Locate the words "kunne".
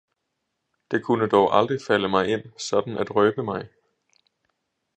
1.03-1.27